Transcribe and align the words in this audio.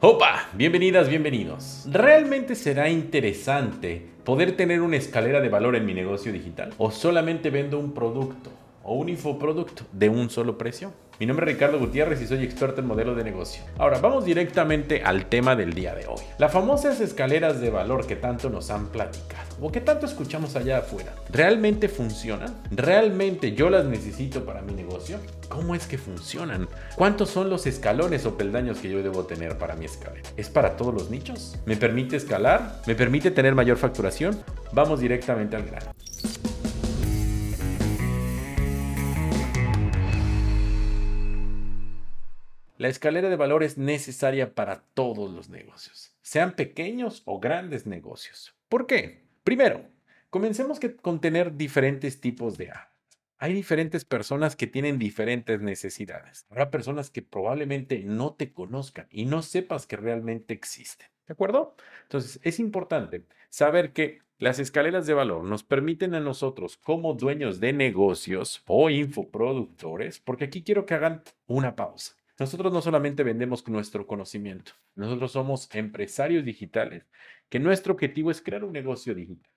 Opa, 0.00 0.48
bienvenidas, 0.54 1.08
bienvenidos. 1.08 1.82
¿Realmente 1.90 2.54
será 2.54 2.88
interesante 2.88 4.06
poder 4.22 4.56
tener 4.56 4.80
una 4.80 4.96
escalera 4.96 5.40
de 5.40 5.48
valor 5.48 5.74
en 5.74 5.86
mi 5.86 5.92
negocio 5.92 6.32
digital? 6.32 6.72
¿O 6.78 6.92
solamente 6.92 7.50
vendo 7.50 7.80
un 7.80 7.92
producto 7.92 8.52
o 8.84 8.94
un 8.94 9.08
infoproducto 9.08 9.82
de 9.90 10.08
un 10.08 10.30
solo 10.30 10.56
precio? 10.56 10.92
Mi 11.20 11.26
nombre 11.26 11.50
es 11.50 11.56
Ricardo 11.56 11.80
Gutiérrez 11.80 12.22
y 12.22 12.28
soy 12.28 12.44
experto 12.44 12.80
en 12.80 12.86
modelo 12.86 13.16
de 13.16 13.24
negocio. 13.24 13.64
Ahora, 13.76 13.98
vamos 13.98 14.24
directamente 14.24 15.02
al 15.02 15.26
tema 15.26 15.56
del 15.56 15.74
día 15.74 15.92
de 15.92 16.06
hoy. 16.06 16.20
Las 16.38 16.52
famosas 16.52 17.00
escaleras 17.00 17.60
de 17.60 17.70
valor 17.70 18.06
que 18.06 18.14
tanto 18.14 18.50
nos 18.50 18.70
han 18.70 18.86
platicado 18.86 19.48
o 19.60 19.72
que 19.72 19.80
tanto 19.80 20.06
escuchamos 20.06 20.54
allá 20.54 20.78
afuera, 20.78 21.12
¿realmente 21.28 21.88
funcionan? 21.88 22.54
¿Realmente 22.70 23.50
yo 23.50 23.68
las 23.68 23.84
necesito 23.86 24.44
para 24.44 24.62
mi 24.62 24.74
negocio? 24.74 25.18
¿Cómo 25.48 25.74
es 25.74 25.88
que 25.88 25.98
funcionan? 25.98 26.68
¿Cuántos 26.94 27.30
son 27.30 27.50
los 27.50 27.66
escalones 27.66 28.24
o 28.24 28.36
peldaños 28.36 28.78
que 28.78 28.88
yo 28.88 29.02
debo 29.02 29.24
tener 29.24 29.58
para 29.58 29.74
mi 29.74 29.86
escalera? 29.86 30.28
¿Es 30.36 30.48
para 30.48 30.76
todos 30.76 30.94
los 30.94 31.10
nichos? 31.10 31.58
¿Me 31.66 31.76
permite 31.76 32.14
escalar? 32.14 32.80
¿Me 32.86 32.94
permite 32.94 33.32
tener 33.32 33.56
mayor 33.56 33.76
facturación? 33.76 34.40
Vamos 34.72 35.00
directamente 35.00 35.56
al 35.56 35.64
grano. 35.64 35.92
La 42.78 42.86
escalera 42.86 43.28
de 43.28 43.34
valor 43.34 43.64
es 43.64 43.76
necesaria 43.76 44.54
para 44.54 44.84
todos 44.94 45.32
los 45.32 45.48
negocios, 45.48 46.14
sean 46.22 46.54
pequeños 46.54 47.22
o 47.24 47.40
grandes 47.40 47.86
negocios. 47.86 48.54
¿Por 48.68 48.86
qué? 48.86 49.24
Primero, 49.42 49.84
comencemos 50.30 50.78
con 51.02 51.20
tener 51.20 51.56
diferentes 51.56 52.20
tipos 52.20 52.56
de 52.56 52.70
A. 52.70 52.92
Hay 53.38 53.52
diferentes 53.52 54.04
personas 54.04 54.54
que 54.54 54.68
tienen 54.68 55.00
diferentes 55.00 55.60
necesidades. 55.60 56.46
Habrá 56.50 56.70
personas 56.70 57.10
que 57.10 57.20
probablemente 57.20 58.04
no 58.04 58.34
te 58.34 58.52
conozcan 58.52 59.08
y 59.10 59.24
no 59.24 59.42
sepas 59.42 59.88
que 59.88 59.96
realmente 59.96 60.54
existen. 60.54 61.08
¿De 61.26 61.32
acuerdo? 61.32 61.74
Entonces, 62.04 62.38
es 62.44 62.60
importante 62.60 63.24
saber 63.48 63.92
que 63.92 64.20
las 64.38 64.60
escaleras 64.60 65.04
de 65.08 65.14
valor 65.14 65.42
nos 65.42 65.64
permiten 65.64 66.14
a 66.14 66.20
nosotros 66.20 66.76
como 66.76 67.14
dueños 67.14 67.58
de 67.58 67.72
negocios 67.72 68.62
o 68.68 68.88
infoproductores, 68.88 70.20
porque 70.20 70.44
aquí 70.44 70.62
quiero 70.62 70.86
que 70.86 70.94
hagan 70.94 71.24
una 71.48 71.74
pausa. 71.74 72.17
Nosotros 72.38 72.72
no 72.72 72.80
solamente 72.80 73.24
vendemos 73.24 73.66
nuestro 73.68 74.06
conocimiento, 74.06 74.72
nosotros 74.94 75.32
somos 75.32 75.68
empresarios 75.74 76.44
digitales, 76.44 77.04
que 77.48 77.58
nuestro 77.58 77.94
objetivo 77.94 78.30
es 78.30 78.40
crear 78.40 78.64
un 78.64 78.72
negocio 78.72 79.14
digital, 79.14 79.50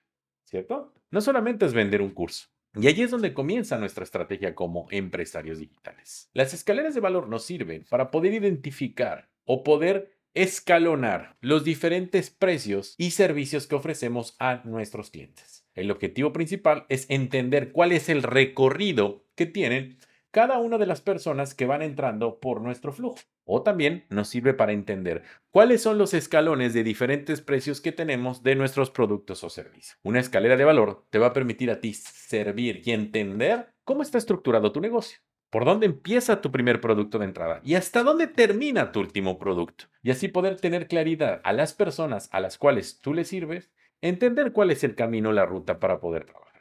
¿cierto? 0.44 0.92
No 1.10 1.20
solamente 1.20 1.64
es 1.64 1.74
vender 1.74 2.02
un 2.02 2.10
curso. 2.10 2.48
Y 2.74 2.86
allí 2.86 3.02
es 3.02 3.10
donde 3.10 3.34
comienza 3.34 3.78
nuestra 3.78 4.02
estrategia 4.02 4.54
como 4.54 4.86
empresarios 4.90 5.58
digitales. 5.58 6.30
Las 6.32 6.54
escaleras 6.54 6.94
de 6.94 7.00
valor 7.00 7.28
nos 7.28 7.44
sirven 7.44 7.84
para 7.90 8.10
poder 8.10 8.32
identificar 8.32 9.28
o 9.44 9.62
poder 9.62 10.16
escalonar 10.34 11.36
los 11.40 11.64
diferentes 11.64 12.30
precios 12.30 12.94
y 12.96 13.10
servicios 13.10 13.66
que 13.66 13.74
ofrecemos 13.74 14.36
a 14.38 14.62
nuestros 14.64 15.10
clientes. 15.10 15.66
El 15.74 15.90
objetivo 15.90 16.32
principal 16.32 16.86
es 16.88 17.06
entender 17.10 17.72
cuál 17.72 17.92
es 17.92 18.08
el 18.08 18.22
recorrido 18.22 19.26
que 19.34 19.46
tienen 19.46 19.98
cada 20.32 20.58
una 20.58 20.78
de 20.78 20.86
las 20.86 21.02
personas 21.02 21.54
que 21.54 21.66
van 21.66 21.82
entrando 21.82 22.40
por 22.40 22.60
nuestro 22.60 22.92
flujo. 22.92 23.18
O 23.44 23.62
también 23.62 24.06
nos 24.08 24.28
sirve 24.28 24.54
para 24.54 24.72
entender 24.72 25.22
cuáles 25.50 25.82
son 25.82 25.98
los 25.98 26.14
escalones 26.14 26.74
de 26.74 26.82
diferentes 26.82 27.40
precios 27.42 27.80
que 27.80 27.92
tenemos 27.92 28.42
de 28.42 28.54
nuestros 28.54 28.90
productos 28.90 29.44
o 29.44 29.50
servicios. 29.50 29.98
Una 30.02 30.20
escalera 30.20 30.56
de 30.56 30.64
valor 30.64 31.04
te 31.10 31.18
va 31.18 31.28
a 31.28 31.32
permitir 31.32 31.70
a 31.70 31.80
ti 31.80 31.92
servir 31.92 32.82
y 32.84 32.92
entender 32.92 33.74
cómo 33.84 34.02
está 34.02 34.18
estructurado 34.18 34.72
tu 34.72 34.80
negocio. 34.80 35.18
¿Por 35.50 35.66
dónde 35.66 35.84
empieza 35.84 36.40
tu 36.40 36.50
primer 36.50 36.80
producto 36.80 37.18
de 37.18 37.26
entrada? 37.26 37.60
¿Y 37.62 37.74
hasta 37.74 38.02
dónde 38.02 38.26
termina 38.26 38.90
tu 38.90 39.00
último 39.00 39.38
producto? 39.38 39.84
Y 40.02 40.10
así 40.10 40.28
poder 40.28 40.58
tener 40.58 40.88
claridad 40.88 41.42
a 41.44 41.52
las 41.52 41.74
personas 41.74 42.30
a 42.32 42.40
las 42.40 42.56
cuales 42.56 43.00
tú 43.00 43.12
le 43.12 43.24
sirves, 43.24 43.70
entender 44.00 44.52
cuál 44.52 44.70
es 44.70 44.82
el 44.82 44.94
camino, 44.94 45.30
la 45.30 45.44
ruta 45.44 45.78
para 45.78 46.00
poder 46.00 46.24
trabajar. 46.24 46.51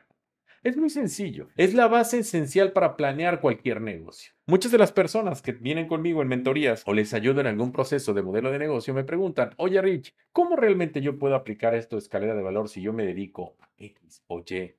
Es 0.64 0.78
muy 0.78 0.92
sencillo. 0.92 1.48
Es 1.58 1.74
la 1.74 1.88
base 1.88 2.20
esencial 2.20 2.72
para 2.72 2.96
planear 2.96 3.42
cualquier 3.42 3.82
negocio. 3.82 4.34
Muchas 4.46 4.72
de 4.72 4.78
las 4.78 4.92
personas 4.92 5.42
que 5.42 5.54
vienen 5.54 5.88
conmigo 5.88 6.22
en 6.22 6.28
mentorías 6.28 6.84
o 6.86 6.94
les 6.94 7.16
ayudo 7.16 7.42
en 7.42 7.48
algún 7.48 7.72
proceso 7.72 8.14
de 8.14 8.22
modelo 8.22 8.52
de 8.52 8.60
negocio 8.60 8.94
me 8.94 9.04
preguntan, 9.04 9.56
oye 9.58 9.82
Rich, 9.82 10.14
¿cómo 10.32 10.56
realmente 10.56 11.02
yo 11.02 11.18
puedo 11.18 11.34
aplicar 11.34 11.74
esto 11.74 11.96
de 11.96 12.02
escalera 12.02 12.36
de 12.36 12.44
valor 12.44 12.70
si 12.70 12.80
yo 12.80 12.94
me 12.94 13.08
dedico 13.08 13.56
a 13.60 13.70
X 13.78 14.24
o 14.28 14.44
Y 14.48 14.76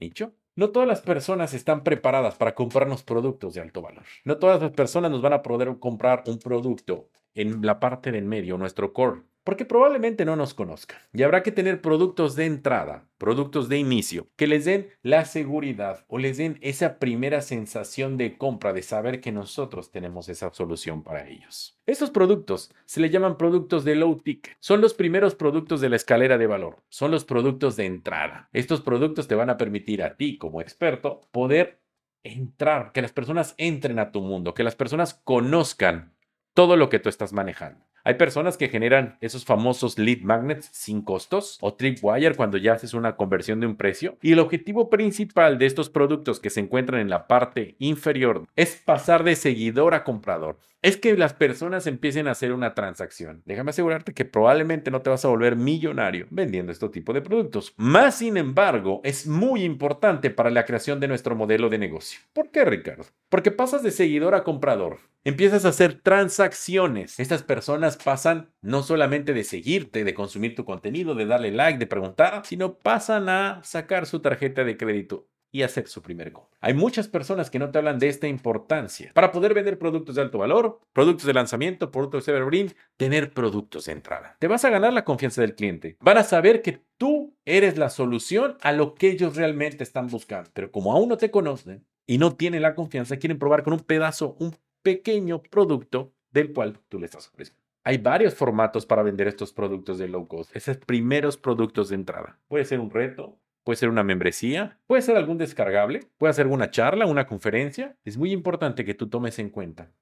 nicho? 0.00 0.32
No 0.56 0.70
todas 0.70 0.88
las 0.88 1.02
personas 1.02 1.52
están 1.52 1.84
preparadas 1.84 2.36
para 2.36 2.54
comprarnos 2.54 3.02
productos 3.02 3.52
de 3.52 3.60
alto 3.60 3.82
valor. 3.82 4.04
No 4.24 4.38
todas 4.38 4.62
las 4.62 4.70
personas 4.70 5.10
nos 5.10 5.20
van 5.20 5.34
a 5.34 5.42
poder 5.42 5.78
comprar 5.78 6.22
un 6.26 6.38
producto 6.38 7.10
en 7.34 7.60
la 7.66 7.78
parte 7.78 8.12
del 8.12 8.24
medio, 8.24 8.56
nuestro 8.56 8.94
core 8.94 9.20
porque 9.48 9.64
probablemente 9.64 10.26
no 10.26 10.36
nos 10.36 10.52
conozcan. 10.52 10.98
Y 11.10 11.22
habrá 11.22 11.42
que 11.42 11.50
tener 11.50 11.80
productos 11.80 12.36
de 12.36 12.44
entrada, 12.44 13.08
productos 13.16 13.70
de 13.70 13.78
inicio, 13.78 14.28
que 14.36 14.46
les 14.46 14.66
den 14.66 14.90
la 15.00 15.24
seguridad 15.24 16.04
o 16.06 16.18
les 16.18 16.36
den 16.36 16.58
esa 16.60 16.98
primera 16.98 17.40
sensación 17.40 18.18
de 18.18 18.36
compra, 18.36 18.74
de 18.74 18.82
saber 18.82 19.22
que 19.22 19.32
nosotros 19.32 19.90
tenemos 19.90 20.28
esa 20.28 20.52
solución 20.52 21.02
para 21.02 21.26
ellos. 21.26 21.80
Estos 21.86 22.10
productos 22.10 22.70
se 22.84 23.00
le 23.00 23.08
llaman 23.08 23.38
productos 23.38 23.86
de 23.86 23.94
low 23.94 24.20
ticket. 24.20 24.54
Son 24.60 24.82
los 24.82 24.92
primeros 24.92 25.34
productos 25.34 25.80
de 25.80 25.88
la 25.88 25.96
escalera 25.96 26.36
de 26.36 26.46
valor. 26.46 26.82
Son 26.90 27.10
los 27.10 27.24
productos 27.24 27.74
de 27.76 27.86
entrada. 27.86 28.50
Estos 28.52 28.82
productos 28.82 29.28
te 29.28 29.34
van 29.34 29.48
a 29.48 29.56
permitir 29.56 30.02
a 30.02 30.18
ti 30.18 30.36
como 30.36 30.60
experto 30.60 31.22
poder 31.32 31.80
entrar, 32.22 32.92
que 32.92 33.00
las 33.00 33.12
personas 33.12 33.54
entren 33.56 33.98
a 33.98 34.12
tu 34.12 34.20
mundo, 34.20 34.52
que 34.52 34.62
las 34.62 34.76
personas 34.76 35.14
conozcan 35.14 36.12
todo 36.52 36.76
lo 36.76 36.90
que 36.90 36.98
tú 36.98 37.08
estás 37.08 37.32
manejando. 37.32 37.87
Hay 38.08 38.14
personas 38.14 38.56
que 38.56 38.70
generan 38.70 39.18
esos 39.20 39.44
famosos 39.44 39.98
lead 39.98 40.22
magnets 40.22 40.70
sin 40.72 41.02
costos 41.02 41.58
o 41.60 41.74
tripwire 41.74 42.34
cuando 42.36 42.56
ya 42.56 42.72
haces 42.72 42.94
una 42.94 43.16
conversión 43.16 43.60
de 43.60 43.66
un 43.66 43.76
precio. 43.76 44.16
Y 44.22 44.32
el 44.32 44.38
objetivo 44.38 44.88
principal 44.88 45.58
de 45.58 45.66
estos 45.66 45.90
productos 45.90 46.40
que 46.40 46.48
se 46.48 46.60
encuentran 46.60 47.02
en 47.02 47.10
la 47.10 47.26
parte 47.26 47.76
inferior 47.78 48.46
es 48.56 48.76
pasar 48.76 49.24
de 49.24 49.36
seguidor 49.36 49.92
a 49.92 50.04
comprador. 50.04 50.58
Es 50.80 50.96
que 50.96 51.16
las 51.18 51.34
personas 51.34 51.86
empiecen 51.86 52.28
a 52.28 52.30
hacer 52.30 52.52
una 52.52 52.72
transacción. 52.72 53.42
Déjame 53.44 53.70
asegurarte 53.70 54.14
que 54.14 54.24
probablemente 54.24 54.90
no 54.90 55.02
te 55.02 55.10
vas 55.10 55.24
a 55.26 55.28
volver 55.28 55.56
millonario 55.56 56.28
vendiendo 56.30 56.72
este 56.72 56.88
tipo 56.88 57.12
de 57.12 57.20
productos. 57.20 57.74
Más 57.76 58.18
sin 58.18 58.38
embargo, 58.38 59.02
es 59.04 59.26
muy 59.26 59.64
importante 59.64 60.30
para 60.30 60.50
la 60.50 60.64
creación 60.64 60.98
de 60.98 61.08
nuestro 61.08 61.34
modelo 61.34 61.68
de 61.68 61.78
negocio. 61.78 62.20
¿Por 62.32 62.50
qué, 62.52 62.64
Ricardo? 62.64 63.04
Porque 63.28 63.50
pasas 63.50 63.82
de 63.82 63.90
seguidor 63.90 64.34
a 64.34 64.44
comprador. 64.44 65.00
Empiezas 65.24 65.64
a 65.64 65.68
hacer 65.68 66.00
transacciones. 66.00 67.20
Estas 67.20 67.42
personas 67.42 67.98
pasan 67.98 68.50
no 68.62 68.82
solamente 68.82 69.34
de 69.34 69.44
seguirte, 69.44 70.04
de 70.04 70.14
consumir 70.14 70.54
tu 70.54 70.64
contenido, 70.64 71.14
de 71.14 71.26
darle 71.26 71.50
like, 71.50 71.78
de 71.78 71.86
preguntar, 71.86 72.42
sino 72.46 72.78
pasan 72.78 73.28
a 73.28 73.60
sacar 73.62 74.06
su 74.06 74.20
tarjeta 74.20 74.64
de 74.64 74.78
crédito 74.78 75.28
y 75.50 75.62
hacer 75.62 75.88
su 75.88 76.02
primer 76.02 76.32
compra. 76.32 76.56
Hay 76.60 76.74
muchas 76.74 77.08
personas 77.08 77.50
que 77.50 77.58
no 77.58 77.70
te 77.70 77.78
hablan 77.78 77.98
de 77.98 78.08
esta 78.08 78.28
importancia. 78.28 79.12
Para 79.14 79.32
poder 79.32 79.54
vender 79.54 79.78
productos 79.78 80.16
de 80.16 80.22
alto 80.22 80.38
valor, 80.38 80.80
productos 80.92 81.26
de 81.26 81.34
lanzamiento, 81.34 81.90
productos 81.90 82.26
de 82.26 82.32
evergreen, 82.32 82.74
tener 82.96 83.32
productos 83.32 83.86
de 83.86 83.92
entrada. 83.92 84.36
Te 84.38 84.48
vas 84.48 84.64
a 84.64 84.70
ganar 84.70 84.92
la 84.92 85.04
confianza 85.04 85.40
del 85.40 85.54
cliente. 85.54 85.96
Van 86.00 86.18
a 86.18 86.24
saber 86.24 86.62
que 86.62 86.82
tú 86.96 87.36
eres 87.44 87.78
la 87.78 87.90
solución 87.90 88.56
a 88.60 88.72
lo 88.72 88.94
que 88.94 89.10
ellos 89.10 89.36
realmente 89.36 89.84
están 89.84 90.08
buscando. 90.08 90.50
Pero 90.52 90.70
como 90.70 90.92
aún 90.92 91.08
no 91.08 91.16
te 91.16 91.30
conocen 91.30 91.86
y 92.08 92.18
no 92.18 92.34
tienen 92.34 92.62
la 92.62 92.74
confianza, 92.74 93.18
quieren 93.18 93.38
probar 93.38 93.62
con 93.62 93.74
un 93.74 93.80
pedazo, 93.80 94.34
un 94.40 94.56
pequeño 94.82 95.42
producto 95.42 96.12
del 96.32 96.52
cual 96.52 96.80
tú 96.88 96.98
le 96.98 97.04
estás 97.04 97.28
ofreciendo. 97.28 97.62
Hay 97.84 97.98
varios 97.98 98.34
formatos 98.34 98.86
para 98.86 99.02
vender 99.02 99.28
estos 99.28 99.52
productos 99.52 99.98
de 99.98 100.08
low 100.08 100.26
cost, 100.26 100.54
esos 100.56 100.78
primeros 100.78 101.36
productos 101.36 101.90
de 101.90 101.96
entrada. 101.96 102.38
Puede 102.48 102.64
ser 102.64 102.80
un 102.80 102.90
reto, 102.90 103.38
puede 103.62 103.76
ser 103.76 103.90
una 103.90 104.02
membresía, 104.02 104.78
puede 104.86 105.02
ser 105.02 105.16
algún 105.16 105.36
descargable, 105.36 106.00
puede 106.16 106.32
ser 106.32 106.46
una 106.46 106.70
charla, 106.70 107.06
una 107.06 107.26
conferencia. 107.26 107.96
Es 108.04 108.16
muy 108.16 108.32
importante 108.32 108.86
que 108.86 108.94
tú 108.94 109.08
tomes 109.08 109.38
en 109.38 109.50
cuenta 109.50 109.92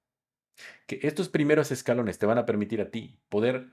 que 0.87 1.01
estos 1.03 1.29
primeros 1.29 1.73
escalones 1.73 2.19
te 2.19 2.27
van 2.27 2.39
a 2.39 2.47
permitir 2.47 2.81
a 2.81 2.91
ti 2.91 3.19
poder 3.29 3.67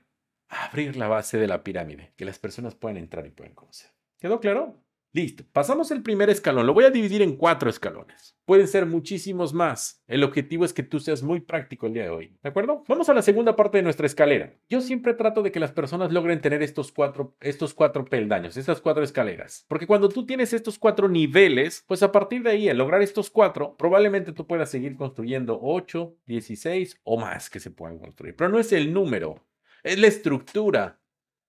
abrir 0.48 0.96
la 0.96 1.06
base 1.06 1.38
de 1.38 1.46
la 1.46 1.62
pirámide, 1.62 2.12
que 2.16 2.24
las 2.24 2.40
personas 2.40 2.74
puedan 2.74 2.96
entrar 2.96 3.26
y 3.26 3.30
puedan 3.30 3.54
conocer. 3.54 3.90
¿Quedó 4.18 4.40
claro? 4.40 4.82
Listo, 5.14 5.44
pasamos 5.52 5.92
el 5.92 6.02
primer 6.02 6.28
escalón. 6.28 6.66
Lo 6.66 6.74
voy 6.74 6.86
a 6.86 6.90
dividir 6.90 7.22
en 7.22 7.36
cuatro 7.36 7.70
escalones. 7.70 8.36
Pueden 8.44 8.66
ser 8.66 8.84
muchísimos 8.84 9.54
más. 9.54 10.02
El 10.08 10.24
objetivo 10.24 10.64
es 10.64 10.72
que 10.72 10.82
tú 10.82 10.98
seas 10.98 11.22
muy 11.22 11.38
práctico 11.38 11.86
el 11.86 11.94
día 11.94 12.02
de 12.02 12.10
hoy. 12.10 12.36
¿De 12.42 12.48
acuerdo? 12.48 12.82
Vamos 12.88 13.08
a 13.08 13.14
la 13.14 13.22
segunda 13.22 13.54
parte 13.54 13.78
de 13.78 13.84
nuestra 13.84 14.06
escalera. 14.06 14.52
Yo 14.68 14.80
siempre 14.80 15.14
trato 15.14 15.44
de 15.44 15.52
que 15.52 15.60
las 15.60 15.70
personas 15.70 16.10
logren 16.10 16.40
tener 16.40 16.64
estos 16.64 16.90
cuatro, 16.90 17.36
estos 17.40 17.74
cuatro 17.74 18.04
peldaños, 18.04 18.56
estas 18.56 18.80
cuatro 18.80 19.04
escaleras. 19.04 19.64
Porque 19.68 19.86
cuando 19.86 20.08
tú 20.08 20.26
tienes 20.26 20.52
estos 20.52 20.80
cuatro 20.80 21.08
niveles, 21.08 21.84
pues 21.86 22.02
a 22.02 22.10
partir 22.10 22.42
de 22.42 22.50
ahí, 22.50 22.68
al 22.68 22.78
lograr 22.78 23.00
estos 23.00 23.30
cuatro, 23.30 23.76
probablemente 23.76 24.32
tú 24.32 24.48
puedas 24.48 24.68
seguir 24.68 24.96
construyendo 24.96 25.60
8, 25.62 26.12
16 26.26 27.02
o 27.04 27.18
más 27.20 27.50
que 27.50 27.60
se 27.60 27.70
puedan 27.70 28.00
construir. 28.00 28.34
Pero 28.34 28.50
no 28.50 28.58
es 28.58 28.72
el 28.72 28.92
número, 28.92 29.46
es 29.84 29.96
la 29.96 30.08
estructura 30.08 30.98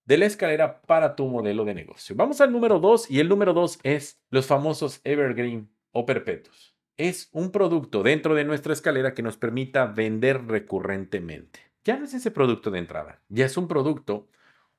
de 0.06 0.18
la 0.18 0.26
escalera 0.26 0.82
para 0.82 1.16
tu 1.16 1.28
modelo 1.28 1.66
de 1.66 1.74
negocio. 1.74 2.16
Vamos 2.16 2.40
al 2.42 2.52
número 2.52 2.80
2 2.80 3.10
y 3.12 3.20
el 3.20 3.30
número 3.30 3.54
2 3.54 3.80
es 3.84 4.22
los 4.30 4.46
famosos 4.46 5.02
evergreen 5.04 5.70
o 5.92 6.06
perpetuos. 6.06 6.76
Es 6.98 7.30
un 7.34 7.52
producto 7.52 8.04
dentro 8.04 8.36
de 8.36 8.46
nuestra 8.46 8.74
escalera 8.74 9.14
que 9.14 9.24
nos 9.24 9.38
permita 9.38 9.86
vender 9.88 10.46
recurrentemente. 10.46 11.60
ya 11.84 11.98
no 11.98 12.06
es 12.06 12.14
ese 12.16 12.32
producto 12.32 12.72
de 12.72 12.80
entrada, 12.80 13.22
ya 13.30 13.46
es 13.46 13.58
un 13.58 13.68
producto 13.68 14.28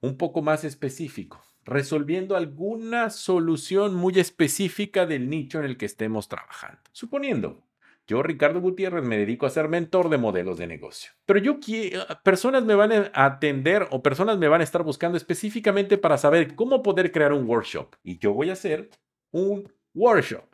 un 0.00 0.16
poco 0.16 0.42
más 0.42 0.64
específico, 0.64 1.40
resolviendo 1.64 2.36
alguna 2.36 3.10
solución 3.10 3.94
muy 3.94 4.18
específica 4.18 5.06
del 5.06 5.30
nicho 5.30 5.58
en 5.58 5.66
el 5.66 5.76
que 5.76 5.86
estemos 5.86 6.28
trabajando. 6.28 6.80
Suponiendo, 6.92 7.65
yo, 8.06 8.22
Ricardo 8.22 8.60
Gutiérrez, 8.60 9.04
me 9.04 9.18
dedico 9.18 9.46
a 9.46 9.50
ser 9.50 9.68
mentor 9.68 10.08
de 10.08 10.18
modelos 10.18 10.58
de 10.58 10.66
negocio. 10.66 11.10
Pero 11.24 11.40
yo 11.40 11.58
quiero, 11.58 12.04
personas 12.22 12.64
me 12.64 12.76
van 12.76 12.92
a 12.92 13.24
atender 13.24 13.88
o 13.90 14.02
personas 14.02 14.38
me 14.38 14.48
van 14.48 14.60
a 14.60 14.64
estar 14.64 14.84
buscando 14.84 15.16
específicamente 15.16 15.98
para 15.98 16.16
saber 16.16 16.54
cómo 16.54 16.82
poder 16.82 17.10
crear 17.10 17.32
un 17.32 17.48
workshop. 17.48 17.96
Y 18.04 18.18
yo 18.18 18.32
voy 18.32 18.50
a 18.50 18.52
hacer 18.52 18.90
un 19.32 19.72
workshop. 19.92 20.44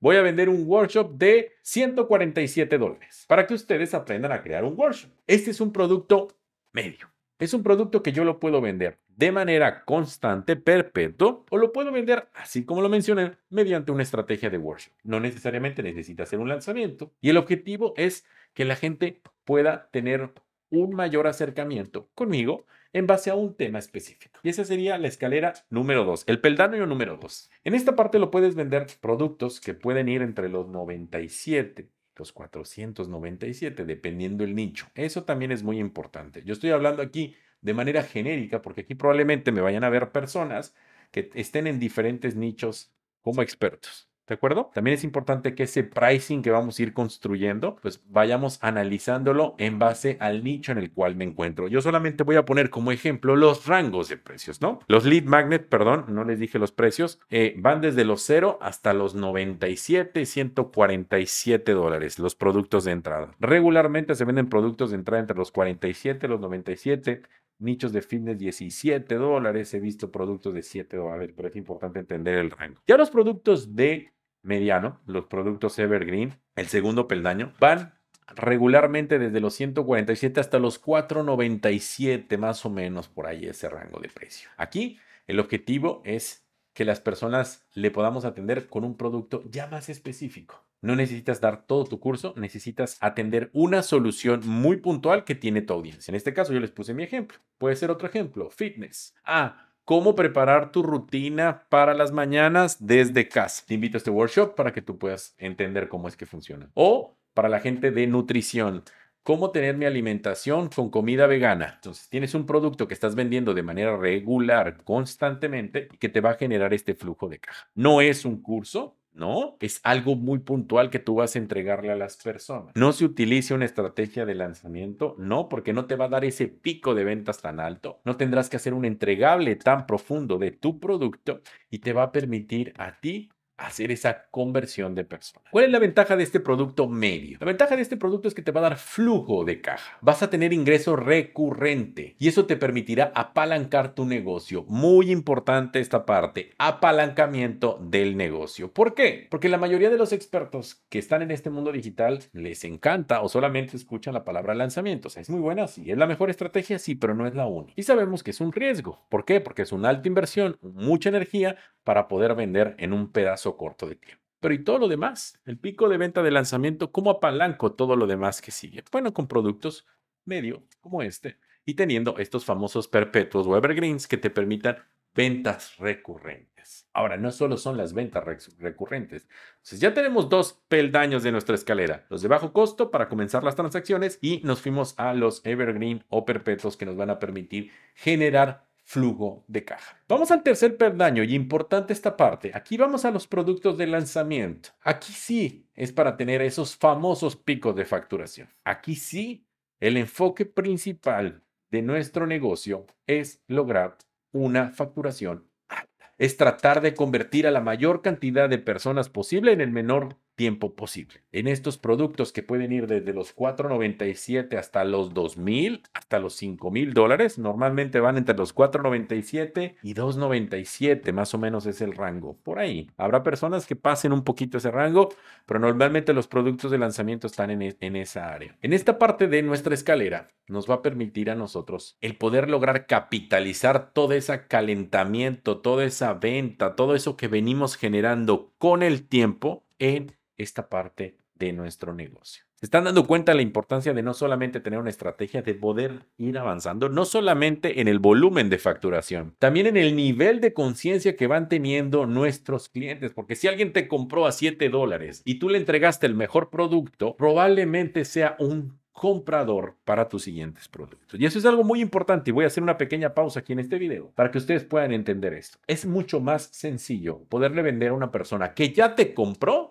Voy 0.00 0.16
a 0.16 0.22
vender 0.22 0.48
un 0.48 0.64
workshop 0.66 1.12
de 1.14 1.52
147 1.62 2.76
dólares 2.76 3.24
para 3.26 3.46
que 3.46 3.54
ustedes 3.54 3.94
aprendan 3.94 4.32
a 4.32 4.42
crear 4.42 4.64
un 4.64 4.74
workshop. 4.76 5.10
Este 5.26 5.50
es 5.52 5.60
un 5.60 5.72
producto 5.72 6.28
medio. 6.72 7.10
Es 7.38 7.54
un 7.54 7.62
producto 7.62 8.02
que 8.02 8.12
yo 8.12 8.24
lo 8.24 8.38
puedo 8.38 8.60
vender 8.60 8.98
de 9.16 9.32
manera 9.32 9.84
constante, 9.84 10.56
perpetuo, 10.56 11.44
o 11.50 11.58
lo 11.58 11.72
puedo 11.72 11.92
vender, 11.92 12.28
así 12.34 12.64
como 12.64 12.82
lo 12.82 12.88
mencioné, 12.88 13.32
mediante 13.50 13.92
una 13.92 14.02
estrategia 14.02 14.50
de 14.50 14.58
workshop. 14.58 14.92
No 15.04 15.20
necesariamente 15.20 15.82
necesita 15.82 16.22
hacer 16.22 16.38
un 16.38 16.48
lanzamiento. 16.48 17.12
Y 17.20 17.30
el 17.30 17.36
objetivo 17.36 17.94
es 17.96 18.24
que 18.54 18.64
la 18.64 18.76
gente 18.76 19.20
pueda 19.44 19.88
tener 19.90 20.32
un 20.70 20.94
mayor 20.94 21.26
acercamiento 21.26 22.08
conmigo 22.14 22.66
en 22.94 23.06
base 23.06 23.30
a 23.30 23.34
un 23.34 23.54
tema 23.54 23.78
específico. 23.78 24.38
Y 24.42 24.50
esa 24.50 24.64
sería 24.64 24.98
la 24.98 25.08
escalera 25.08 25.54
número 25.70 26.04
2, 26.04 26.24
el 26.26 26.40
peldaño 26.40 26.86
número 26.86 27.16
2. 27.16 27.50
En 27.64 27.74
esta 27.74 27.96
parte 27.96 28.18
lo 28.18 28.30
puedes 28.30 28.54
vender 28.54 28.86
productos 29.00 29.60
que 29.60 29.74
pueden 29.74 30.08
ir 30.08 30.22
entre 30.22 30.48
los 30.48 30.68
97 30.68 31.88
los 32.16 32.32
497, 32.32 33.84
dependiendo 33.84 34.44
el 34.44 34.54
nicho. 34.54 34.86
Eso 34.94 35.24
también 35.24 35.52
es 35.52 35.62
muy 35.62 35.78
importante. 35.78 36.42
Yo 36.44 36.52
estoy 36.52 36.70
hablando 36.70 37.02
aquí 37.02 37.34
de 37.62 37.74
manera 37.74 38.02
genérica 38.02 38.60
porque 38.60 38.82
aquí 38.82 38.94
probablemente 38.94 39.52
me 39.52 39.60
vayan 39.62 39.84
a 39.84 39.90
ver 39.90 40.12
personas 40.12 40.74
que 41.10 41.30
estén 41.34 41.66
en 41.66 41.78
diferentes 41.78 42.36
nichos 42.36 42.92
como 43.22 43.42
expertos. 43.42 44.08
¿De 44.26 44.34
acuerdo? 44.34 44.70
También 44.72 44.94
es 44.94 45.02
importante 45.02 45.54
que 45.54 45.64
ese 45.64 45.82
pricing 45.82 46.42
que 46.42 46.52
vamos 46.52 46.78
a 46.78 46.82
ir 46.82 46.94
construyendo, 46.94 47.76
pues 47.82 48.00
vayamos 48.06 48.58
analizándolo 48.62 49.56
en 49.58 49.80
base 49.80 50.16
al 50.20 50.44
nicho 50.44 50.70
en 50.70 50.78
el 50.78 50.92
cual 50.92 51.16
me 51.16 51.24
encuentro. 51.24 51.66
Yo 51.66 51.82
solamente 51.82 52.22
voy 52.22 52.36
a 52.36 52.44
poner 52.44 52.70
como 52.70 52.92
ejemplo 52.92 53.34
los 53.34 53.66
rangos 53.66 54.08
de 54.08 54.16
precios, 54.16 54.60
¿no? 54.60 54.78
Los 54.86 55.04
lead 55.04 55.24
magnet, 55.24 55.68
perdón, 55.68 56.06
no 56.08 56.22
les 56.22 56.38
dije 56.38 56.60
los 56.60 56.70
precios, 56.70 57.18
eh, 57.30 57.54
van 57.58 57.80
desde 57.80 58.04
los 58.04 58.22
0 58.22 58.58
hasta 58.62 58.94
los 58.94 59.16
97, 59.16 60.24
147 60.24 61.72
dólares 61.72 62.20
los 62.20 62.36
productos 62.36 62.84
de 62.84 62.92
entrada. 62.92 63.34
Regularmente 63.40 64.14
se 64.14 64.24
venden 64.24 64.48
productos 64.48 64.90
de 64.90 64.96
entrada 64.96 65.20
entre 65.20 65.36
los 65.36 65.50
47 65.50 66.26
y 66.26 66.30
los 66.30 66.40
97 66.40 67.22
nichos 67.62 67.92
de 67.92 68.02
fitness 68.02 68.38
17 68.38 69.14
dólares, 69.14 69.72
he 69.74 69.80
visto 69.80 70.10
productos 70.10 70.54
de 70.54 70.62
7 70.62 70.96
dólares, 70.96 71.32
pero 71.34 71.48
es 71.48 71.56
importante 71.56 72.00
entender 72.00 72.38
el 72.38 72.50
rango. 72.50 72.80
Ya 72.86 72.96
los 72.96 73.10
productos 73.10 73.74
de 73.74 74.12
mediano, 74.42 75.00
los 75.06 75.26
productos 75.26 75.78
evergreen, 75.78 76.38
el 76.56 76.66
segundo 76.66 77.08
peldaño, 77.08 77.52
van 77.60 77.94
regularmente 78.34 79.18
desde 79.18 79.40
los 79.40 79.54
147 79.54 80.40
hasta 80.40 80.58
los 80.58 80.78
497, 80.78 82.36
más 82.38 82.64
o 82.64 82.70
menos 82.70 83.08
por 83.08 83.26
ahí 83.26 83.46
ese 83.46 83.68
rango 83.68 84.00
de 84.00 84.08
precio. 84.08 84.50
Aquí 84.56 84.98
el 85.26 85.40
objetivo 85.40 86.02
es 86.04 86.41
que 86.74 86.84
las 86.84 87.00
personas 87.00 87.66
le 87.74 87.90
podamos 87.90 88.24
atender 88.24 88.68
con 88.68 88.84
un 88.84 88.96
producto 88.96 89.42
ya 89.50 89.66
más 89.66 89.88
específico. 89.88 90.64
No 90.80 90.96
necesitas 90.96 91.40
dar 91.40 91.64
todo 91.66 91.84
tu 91.84 92.00
curso, 92.00 92.34
necesitas 92.36 92.98
atender 93.00 93.50
una 93.52 93.82
solución 93.82 94.40
muy 94.44 94.78
puntual 94.78 95.24
que 95.24 95.36
tiene 95.36 95.62
tu 95.62 95.72
audiencia. 95.74 96.10
En 96.10 96.16
este 96.16 96.34
caso 96.34 96.52
yo 96.52 96.60
les 96.60 96.72
puse 96.72 96.92
mi 96.92 97.04
ejemplo. 97.04 97.38
Puede 97.58 97.76
ser 97.76 97.90
otro 97.90 98.08
ejemplo, 98.08 98.50
fitness. 98.50 99.14
Ah, 99.24 99.68
cómo 99.84 100.16
preparar 100.16 100.72
tu 100.72 100.82
rutina 100.82 101.66
para 101.68 101.94
las 101.94 102.10
mañanas 102.10 102.84
desde 102.84 103.28
casa. 103.28 103.62
Te 103.66 103.74
invito 103.74 103.96
a 103.96 103.98
este 103.98 104.10
workshop 104.10 104.56
para 104.56 104.72
que 104.72 104.82
tú 104.82 104.98
puedas 104.98 105.34
entender 105.38 105.88
cómo 105.88 106.08
es 106.08 106.16
que 106.16 106.26
funciona. 106.26 106.70
O 106.74 107.16
para 107.32 107.48
la 107.48 107.60
gente 107.60 107.92
de 107.92 108.06
nutrición, 108.08 108.82
cómo 109.22 109.50
tener 109.50 109.76
mi 109.76 109.84
alimentación 109.84 110.68
con 110.68 110.90
comida 110.90 111.26
vegana. 111.26 111.74
Entonces, 111.76 112.08
tienes 112.08 112.34
un 112.34 112.46
producto 112.46 112.88
que 112.88 112.94
estás 112.94 113.14
vendiendo 113.14 113.54
de 113.54 113.62
manera 113.62 113.96
regular, 113.96 114.82
constantemente, 114.84 115.88
y 115.92 115.96
que 115.98 116.08
te 116.08 116.20
va 116.20 116.30
a 116.30 116.34
generar 116.34 116.74
este 116.74 116.94
flujo 116.94 117.28
de 117.28 117.38
caja. 117.38 117.68
No 117.74 118.00
es 118.00 118.24
un 118.24 118.42
curso, 118.42 118.98
¿no? 119.14 119.56
Es 119.60 119.80
algo 119.84 120.16
muy 120.16 120.40
puntual 120.40 120.90
que 120.90 120.98
tú 120.98 121.16
vas 121.16 121.36
a 121.36 121.38
entregarle 121.38 121.92
a 121.92 121.96
las 121.96 122.16
personas. 122.16 122.74
No 122.74 122.92
se 122.92 123.04
utilice 123.04 123.54
una 123.54 123.64
estrategia 123.64 124.24
de 124.24 124.34
lanzamiento, 124.34 125.14
no, 125.18 125.48
porque 125.48 125.72
no 125.72 125.86
te 125.86 125.96
va 125.96 126.06
a 126.06 126.10
dar 126.10 126.24
ese 126.24 126.48
pico 126.48 126.94
de 126.94 127.04
ventas 127.04 127.40
tan 127.40 127.60
alto. 127.60 128.00
No 128.04 128.16
tendrás 128.16 128.48
que 128.48 128.56
hacer 128.56 128.74
un 128.74 128.84
entregable 128.84 129.56
tan 129.56 129.86
profundo 129.86 130.38
de 130.38 130.50
tu 130.50 130.80
producto 130.80 131.42
y 131.70 131.80
te 131.80 131.92
va 131.92 132.04
a 132.04 132.12
permitir 132.12 132.72
a 132.78 132.98
ti 133.00 133.30
hacer 133.66 133.90
esa 133.90 134.26
conversión 134.30 134.94
de 134.94 135.04
personas. 135.04 135.48
¿Cuál 135.50 135.66
es 135.66 135.70
la 135.70 135.78
ventaja 135.78 136.16
de 136.16 136.22
este 136.22 136.40
producto 136.40 136.88
medio? 136.88 137.38
La 137.40 137.46
ventaja 137.46 137.76
de 137.76 137.82
este 137.82 137.96
producto 137.96 138.28
es 138.28 138.34
que 138.34 138.42
te 138.42 138.52
va 138.52 138.60
a 138.60 138.64
dar 138.64 138.76
flujo 138.76 139.44
de 139.44 139.60
caja. 139.60 139.98
Vas 140.00 140.22
a 140.22 140.30
tener 140.30 140.52
ingreso 140.52 140.96
recurrente 140.96 142.16
y 142.18 142.28
eso 142.28 142.46
te 142.46 142.56
permitirá 142.56 143.12
apalancar 143.14 143.94
tu 143.94 144.04
negocio. 144.04 144.64
Muy 144.68 145.10
importante 145.10 145.80
esta 145.80 146.06
parte, 146.06 146.52
apalancamiento 146.58 147.78
del 147.82 148.16
negocio. 148.16 148.72
¿Por 148.72 148.94
qué? 148.94 149.26
Porque 149.30 149.48
la 149.48 149.58
mayoría 149.58 149.90
de 149.90 149.98
los 149.98 150.12
expertos 150.12 150.84
que 150.88 150.98
están 150.98 151.22
en 151.22 151.30
este 151.30 151.50
mundo 151.50 151.72
digital 151.72 152.20
les 152.32 152.64
encanta 152.64 153.22
o 153.22 153.28
solamente 153.28 153.76
escuchan 153.76 154.14
la 154.14 154.24
palabra 154.24 154.54
lanzamiento. 154.54 155.08
O 155.08 155.10
sea, 155.10 155.22
es 155.22 155.30
muy 155.30 155.40
buena, 155.40 155.68
sí, 155.68 155.90
es 155.90 155.98
la 155.98 156.06
mejor 156.06 156.30
estrategia, 156.30 156.78
sí, 156.78 156.94
pero 156.94 157.14
no 157.14 157.26
es 157.26 157.34
la 157.34 157.46
única. 157.46 157.74
Y 157.76 157.82
sabemos 157.82 158.22
que 158.22 158.30
es 158.30 158.40
un 158.40 158.52
riesgo. 158.52 159.04
¿Por 159.08 159.24
qué? 159.24 159.40
Porque 159.40 159.62
es 159.62 159.72
una 159.72 159.88
alta 159.88 160.08
inversión, 160.08 160.58
mucha 160.62 161.08
energía 161.08 161.56
para 161.84 162.08
poder 162.08 162.34
vender 162.34 162.74
en 162.78 162.92
un 162.92 163.10
pedazo 163.10 163.51
corto 163.56 163.88
de 163.88 163.96
tiempo. 163.96 164.22
Pero 164.40 164.54
¿y 164.54 164.64
todo 164.64 164.78
lo 164.78 164.88
demás? 164.88 165.40
El 165.44 165.58
pico 165.58 165.88
de 165.88 165.98
venta 165.98 166.22
de 166.22 166.32
lanzamiento, 166.32 166.90
¿cómo 166.90 167.10
apalanco 167.10 167.72
todo 167.72 167.94
lo 167.94 168.06
demás 168.06 168.42
que 168.42 168.50
sigue? 168.50 168.82
Bueno, 168.90 169.14
con 169.14 169.28
productos 169.28 169.86
medio 170.24 170.64
como 170.80 171.02
este 171.02 171.38
y 171.64 171.74
teniendo 171.74 172.18
estos 172.18 172.44
famosos 172.44 172.88
perpetuos 172.88 173.46
o 173.46 173.56
evergreens 173.56 174.08
que 174.08 174.16
te 174.16 174.30
permitan 174.30 174.78
ventas 175.14 175.76
recurrentes. 175.78 176.88
Ahora, 176.92 177.16
no 177.16 177.30
solo 177.30 177.56
son 177.56 177.76
las 177.76 177.92
ventas 177.92 178.24
recurrentes. 178.58 179.28
Entonces, 179.56 179.80
ya 179.80 179.94
tenemos 179.94 180.28
dos 180.28 180.62
peldaños 180.68 181.22
de 181.22 181.32
nuestra 181.32 181.54
escalera. 181.54 182.06
Los 182.08 182.22
de 182.22 182.28
bajo 182.28 182.52
costo 182.52 182.90
para 182.90 183.08
comenzar 183.08 183.44
las 183.44 183.56
transacciones 183.56 184.18
y 184.20 184.40
nos 184.44 184.60
fuimos 184.60 184.98
a 184.98 185.14
los 185.14 185.44
evergreen 185.44 186.04
o 186.08 186.24
perpetuos 186.24 186.76
que 186.76 186.86
nos 186.86 186.96
van 186.96 187.10
a 187.10 187.18
permitir 187.18 187.70
generar 187.94 188.66
flujo 188.84 189.44
de 189.48 189.64
caja. 189.64 190.02
Vamos 190.08 190.30
al 190.30 190.42
tercer 190.42 190.76
peldaño 190.76 191.22
y 191.22 191.34
importante 191.34 191.92
esta 191.92 192.16
parte. 192.16 192.50
Aquí 192.54 192.76
vamos 192.76 193.04
a 193.04 193.10
los 193.10 193.26
productos 193.26 193.78
de 193.78 193.86
lanzamiento. 193.86 194.70
Aquí 194.82 195.12
sí 195.12 195.66
es 195.74 195.92
para 195.92 196.16
tener 196.16 196.42
esos 196.42 196.76
famosos 196.76 197.36
picos 197.36 197.74
de 197.76 197.84
facturación. 197.84 198.48
Aquí 198.64 198.96
sí 198.96 199.46
el 199.80 199.96
enfoque 199.96 200.46
principal 200.46 201.42
de 201.70 201.82
nuestro 201.82 202.26
negocio 202.26 202.86
es 203.06 203.42
lograr 203.48 203.98
una 204.30 204.70
facturación 204.70 205.48
alta. 205.68 206.14
Es 206.18 206.36
tratar 206.36 206.82
de 206.82 206.94
convertir 206.94 207.46
a 207.46 207.50
la 207.50 207.60
mayor 207.60 208.02
cantidad 208.02 208.48
de 208.48 208.58
personas 208.58 209.08
posible 209.08 209.52
en 209.52 209.60
el 209.60 209.70
menor 209.70 210.18
tiempo 210.42 210.74
posible. 210.74 211.22
En 211.30 211.46
estos 211.46 211.78
productos 211.78 212.32
que 212.32 212.42
pueden 212.42 212.72
ir 212.72 212.88
desde 212.88 213.12
los 213.12 213.32
4.97 213.36 214.58
hasta 214.58 214.82
los 214.82 215.14
2.000, 215.14 215.82
hasta 215.94 216.18
los 216.18 216.42
5.000 216.42 216.94
dólares, 216.94 217.38
normalmente 217.38 218.00
van 218.00 218.16
entre 218.16 218.36
los 218.36 218.52
4.97 218.52 219.76
y 219.84 219.94
2.97, 219.94 221.12
más 221.12 221.32
o 221.32 221.38
menos 221.38 221.66
es 221.66 221.80
el 221.80 221.92
rango. 221.92 222.36
Por 222.42 222.58
ahí. 222.58 222.90
Habrá 222.96 223.22
personas 223.22 223.68
que 223.68 223.76
pasen 223.76 224.12
un 224.12 224.24
poquito 224.24 224.58
ese 224.58 224.72
rango, 224.72 225.10
pero 225.46 225.60
normalmente 225.60 226.12
los 226.12 226.26
productos 226.26 226.72
de 226.72 226.78
lanzamiento 226.78 227.28
están 227.28 227.52
en, 227.52 227.76
en 227.78 227.94
esa 227.94 228.34
área. 228.34 228.58
En 228.62 228.72
esta 228.72 228.98
parte 228.98 229.28
de 229.28 229.44
nuestra 229.44 229.74
escalera 229.74 230.26
nos 230.48 230.68
va 230.68 230.74
a 230.74 230.82
permitir 230.82 231.30
a 231.30 231.36
nosotros 231.36 231.98
el 232.00 232.16
poder 232.16 232.50
lograr 232.50 232.88
capitalizar 232.88 233.92
todo 233.92 234.12
ese 234.14 234.48
calentamiento, 234.48 235.58
toda 235.58 235.84
esa 235.84 236.14
venta, 236.14 236.74
todo 236.74 236.96
eso 236.96 237.16
que 237.16 237.28
venimos 237.28 237.76
generando 237.76 238.52
con 238.58 238.82
el 238.82 239.06
tiempo 239.06 239.62
en 239.78 240.16
esta 240.36 240.68
parte 240.68 241.16
de 241.34 241.52
nuestro 241.52 241.94
negocio. 241.94 242.44
Se 242.54 242.66
están 242.66 242.84
dando 242.84 243.06
cuenta 243.08 243.32
de 243.32 243.36
la 243.36 243.42
importancia 243.42 243.92
de 243.92 244.04
no 244.04 244.14
solamente 244.14 244.60
tener 244.60 244.78
una 244.78 244.90
estrategia, 244.90 245.42
de 245.42 245.54
poder 245.54 246.06
ir 246.16 246.38
avanzando, 246.38 246.88
no 246.88 247.04
solamente 247.04 247.80
en 247.80 247.88
el 247.88 247.98
volumen 247.98 248.50
de 248.50 248.58
facturación, 248.58 249.34
también 249.40 249.66
en 249.66 249.76
el 249.76 249.96
nivel 249.96 250.40
de 250.40 250.52
conciencia 250.52 251.16
que 251.16 251.26
van 251.26 251.48
teniendo 251.48 252.06
nuestros 252.06 252.68
clientes, 252.68 253.12
porque 253.12 253.34
si 253.34 253.48
alguien 253.48 253.72
te 253.72 253.88
compró 253.88 254.26
a 254.26 254.32
7 254.32 254.68
dólares 254.68 255.22
y 255.24 255.40
tú 255.40 255.48
le 255.48 255.58
entregaste 255.58 256.06
el 256.06 256.14
mejor 256.14 256.50
producto, 256.50 257.16
probablemente 257.16 258.04
sea 258.04 258.36
un 258.38 258.78
comprador 258.92 259.76
para 259.84 260.08
tus 260.08 260.22
siguientes 260.22 260.68
productos. 260.68 261.18
Y 261.18 261.26
eso 261.26 261.40
es 261.40 261.46
algo 261.46 261.64
muy 261.64 261.80
importante 261.80 262.30
y 262.30 262.32
voy 262.32 262.44
a 262.44 262.46
hacer 262.46 262.62
una 262.62 262.78
pequeña 262.78 263.14
pausa 263.14 263.40
aquí 263.40 263.52
en 263.52 263.58
este 263.58 263.78
video 263.78 264.12
para 264.14 264.30
que 264.30 264.38
ustedes 264.38 264.62
puedan 264.62 264.92
entender 264.92 265.34
esto. 265.34 265.58
Es 265.66 265.86
mucho 265.86 266.20
más 266.20 266.44
sencillo 266.52 267.24
poderle 267.28 267.62
vender 267.62 267.88
a 267.88 267.94
una 267.94 268.12
persona 268.12 268.54
que 268.54 268.72
ya 268.72 268.94
te 268.94 269.14
compró 269.14 269.70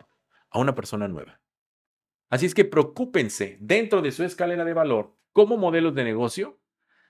a 0.51 0.59
una 0.59 0.75
persona 0.75 1.07
nueva. 1.07 1.41
Así 2.29 2.45
es 2.45 2.53
que 2.53 2.65
preocúpense 2.65 3.57
dentro 3.59 4.01
de 4.01 4.11
su 4.11 4.23
escalera 4.23 4.63
de 4.63 4.73
valor 4.73 5.17
como 5.33 5.57
modelos 5.57 5.95
de 5.95 6.03
negocio, 6.03 6.59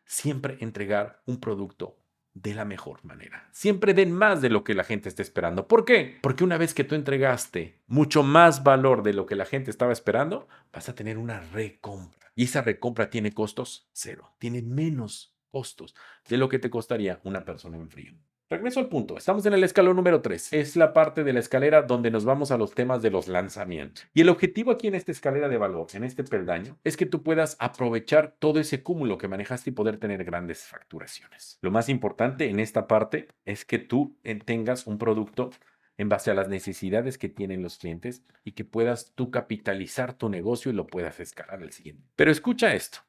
siempre 0.05 0.57
entregar 0.62 1.21
un 1.25 1.39
producto 1.39 1.98
de 2.33 2.53
la 2.53 2.65
mejor 2.65 3.03
manera. 3.03 3.50
Siempre 3.51 3.93
den 3.93 4.13
más 4.13 4.41
de 4.41 4.50
lo 4.50 4.63
que 4.63 4.74
la 4.74 4.83
gente 4.83 5.10
está 5.10 5.21
esperando. 5.21 5.67
¿Por 5.67 5.86
qué? 5.86 6.17
Porque 6.21 6.43
una 6.43 6.57
vez 6.57 6.74
que 6.74 6.83
tú 6.83 6.95
entregaste 6.95 7.81
mucho 7.88 8.24
más 8.24 8.63
valor 8.63 9.03
de 9.03 9.13
lo 9.13 9.25
que 9.25 9.36
la 9.36 9.45
gente 9.45 9.69
estaba 9.69 9.91
esperando, 9.91 10.48
vas 10.71 10.88
a 10.88 10.95
tener 10.95 11.17
una 11.17 11.41
recompra. 11.41 12.31
Y 12.36 12.45
esa 12.45 12.62
recompra 12.62 13.10
tiene 13.10 13.33
costos 13.33 13.89
cero, 13.91 14.33
tiene 14.39 14.62
menos 14.62 15.36
costos 15.50 15.93
de 16.27 16.38
lo 16.38 16.48
que 16.48 16.60
te 16.60 16.69
costaría 16.69 17.19
una 17.24 17.43
persona 17.43 17.77
en 17.77 17.89
frío. 17.89 18.13
Regreso 18.51 18.81
al 18.81 18.89
punto. 18.89 19.17
Estamos 19.17 19.46
en 19.46 19.53
el 19.53 19.63
escalón 19.63 19.96
número 19.96 20.22
3. 20.22 20.51
Es 20.51 20.75
la 20.75 20.91
parte 20.91 21.24
de 21.24 21.31
la 21.31 21.39
escalera 21.39 21.84
donde 21.84 22.12
nos 22.12 22.25
vamos 22.25 22.51
a 22.51 22.58
los 22.58 22.75
temas 22.75 23.01
de 23.01 23.10
los 23.10 23.29
lanzamientos. 23.29 24.05
Y 24.13 24.20
el 24.20 24.27
objetivo 24.27 24.72
aquí 24.72 24.88
en 24.88 24.96
esta 24.96 25.13
escalera 25.13 25.48
de 25.48 25.55
valor, 25.55 25.88
en 25.93 26.03
este 26.03 26.25
peldaño, 26.25 26.77
es 26.84 26.98
que 26.98 27.05
tú 27.05 27.24
puedas 27.24 27.55
aprovechar 27.60 28.36
todo 28.39 28.60
ese 28.60 28.84
cúmulo 28.84 29.17
que 29.17 29.29
manejaste 29.29 29.70
y 29.70 29.74
poder 29.74 30.00
tener 30.00 30.25
grandes 30.25 30.65
facturaciones. 30.65 31.60
Lo 31.62 31.72
más 31.72 31.88
importante 31.88 32.50
en 32.50 32.60
esta 32.60 32.88
parte 32.88 33.29
es 33.46 33.63
que 33.63 33.79
tú 33.79 34.17
tengas 34.43 34.86
un 34.86 34.98
producto 34.98 35.51
en 35.98 36.10
base 36.10 36.29
a 36.29 36.34
las 36.34 36.50
necesidades 36.50 37.17
que 37.17 37.29
tienen 37.29 37.63
los 37.63 37.77
clientes 37.77 38.25
y 38.43 38.51
que 38.51 38.65
puedas 38.65 39.13
tú 39.15 39.31
capitalizar 39.31 40.13
tu 40.13 40.27
negocio 40.27 40.72
y 40.72 40.75
lo 40.75 40.88
puedas 40.88 41.22
escalar 41.22 41.62
al 41.62 41.72
siguiente. 41.72 42.03
Pero 42.17 42.31
escucha 42.31 42.74
esto. 42.74 43.00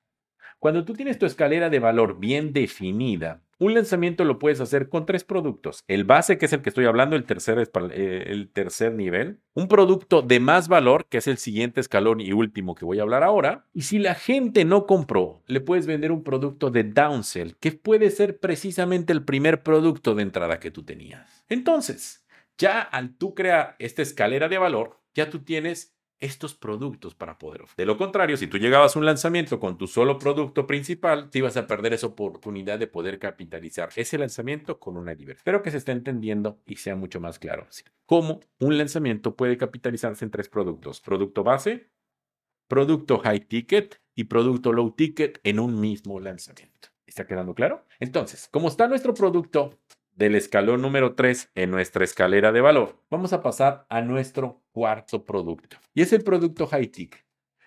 Cuando 0.61 0.85
tú 0.85 0.95
tienes 0.95 1.19
tu 1.19 1.27
escalera 1.27 1.69
de 1.69 1.81
valor 1.81 2.21
bien 2.21 2.53
definida, 2.53 3.43
un 3.63 3.75
lanzamiento 3.75 4.25
lo 4.25 4.39
puedes 4.39 4.61
hacer 4.61 4.89
con 4.89 5.07
tres 5.07 5.25
productos. 5.25 5.85
El 5.87 6.05
base, 6.05 6.37
que 6.37 6.47
es 6.47 6.53
el 6.53 6.63
que 6.63 6.69
estoy 6.69 6.87
hablando, 6.87 7.15
el 7.15 7.25
tercer, 7.25 7.59
eh, 7.93 8.25
el 8.27 8.51
tercer 8.51 8.93
nivel. 8.93 9.39
Un 9.55 9.69
producto 9.69 10.23
de 10.23 10.41
más 10.41 10.69
valor, 10.69 11.07
que 11.09 11.19
es 11.19 11.29
el 11.29 11.39
siguiente 11.39 11.81
escalón 11.81 12.21
y 12.21 12.33
último 12.33 12.75
que 12.75 12.85
voy 12.85 12.99
a 12.99 13.03
hablar 13.03 13.23
ahora. 13.23 13.67
Y 13.73 13.83
si 13.83 13.99
la 13.99 14.15
gente 14.15 14.65
no 14.65 14.87
compró, 14.87 15.43
le 15.47 15.61
puedes 15.61 15.87
vender 15.87 16.11
un 16.11 16.25
producto 16.25 16.71
de 16.71 16.85
downsell, 16.85 17.57
que 17.61 17.73
puede 17.73 18.11
ser 18.11 18.41
precisamente 18.41 19.13
el 19.13 19.25
primer 19.25 19.63
producto 19.63 20.15
de 20.15 20.23
entrada 20.23 20.59
que 20.59 20.71
tú 20.71 20.83
tenías. 20.83 21.45
Entonces, 21.49 22.27
ya 22.59 22.81
al 22.81 23.17
tú 23.17 23.35
crear 23.35 23.77
esta 23.79 24.03
escalera 24.03 24.49
de 24.49 24.59
valor, 24.59 24.99
ya 25.15 25.31
tú 25.31 25.41
tienes 25.41 25.92
estos 26.23 26.55
productos 26.55 27.15
para 27.15 27.37
poder 27.37 27.63
ofrecer. 27.63 27.77
De 27.83 27.87
lo 27.87 27.99
contrario, 27.99 28.37
si 28.37 28.47
tú 28.47 28.57
llegabas 28.57 28.95
a 28.95 28.99
un 28.99 29.05
lanzamiento 29.05 29.59
con 29.59 29.77
tu 29.77 29.87
solo 29.87 30.19
producto 30.19 30.67
principal, 30.67 31.29
te 31.29 31.39
ibas 31.39 31.57
a 31.57 31.67
perder 31.67 31.93
esa 31.93 32.07
oportunidad 32.07 32.79
de 32.79 32.87
poder 32.87 33.19
capitalizar 33.19 33.91
ese 33.97 34.17
lanzamiento 34.17 34.79
con 34.79 34.97
una 34.97 35.15
diversidad. 35.15 35.41
Espero 35.41 35.63
que 35.63 35.73
se 35.73 35.79
esté 35.79 35.93
entendiendo 35.93 36.61
y 36.65 36.77
sea 36.77 36.95
mucho 36.97 37.21
más 37.21 37.39
claro. 37.39 37.67
Cómo 38.07 38.41
un 38.61 38.79
lanzamiento 38.79 39.35
puede 39.35 39.57
capitalizarse 39.57 40.25
en 40.25 40.31
tres 40.31 40.49
productos. 40.49 41.01
Producto 41.01 41.43
base, 41.43 41.91
producto 42.69 43.19
high 43.19 43.41
ticket 43.41 44.01
y 44.15 44.25
producto 44.25 44.73
low 44.73 44.93
ticket 44.93 45.41
en 45.43 45.59
un 45.59 45.81
mismo 45.81 46.21
lanzamiento. 46.21 46.89
¿Está 47.05 47.27
quedando 47.27 47.55
claro? 47.55 47.85
Entonces, 47.99 48.49
como 48.51 48.69
está 48.69 48.89
nuestro 48.89 49.13
producto 49.13 49.79
del 50.15 50.35
escalón 50.35 50.83
número 50.83 51.15
3 51.15 51.51
en 51.55 51.71
nuestra 51.71 52.05
escalera 52.05 52.53
de 52.53 52.61
valor, 52.61 52.99
vamos 53.11 53.33
a 53.33 53.43
pasar 53.43 53.87
a 53.89 54.01
nuestro 54.01 54.63
cuarto 54.73 55.25
producto. 55.25 55.77
Y 55.95 56.03
es 56.03 56.13
el 56.13 56.23
producto 56.23 56.67
high 56.67 56.89
tick. 56.89 57.25